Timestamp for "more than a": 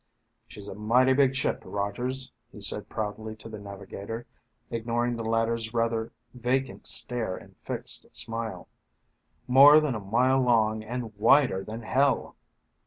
9.47-9.99